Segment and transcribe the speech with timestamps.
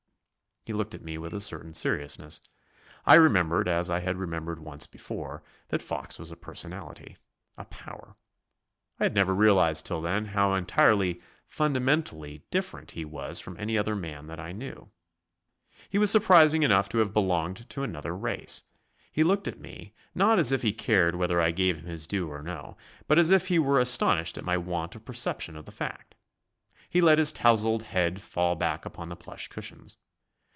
[0.63, 2.39] He looked at me with a certain seriousness.
[3.03, 7.17] I remembered, as I had remembered once before, that Fox was a personality
[7.57, 8.13] a power.
[8.99, 13.95] I had never realised till then how entirely fundamentally different he was from any other
[13.95, 14.91] man that I knew.
[15.89, 18.61] He was surprising enough to have belonged to another race.
[19.11, 22.27] He looked at me, not as if he cared whether I gave him his due
[22.29, 22.77] or no,
[23.07, 26.13] but as if he were astonished at my want of perception of the fact.
[26.87, 29.97] He let his towzled head fall back upon the plush cushions.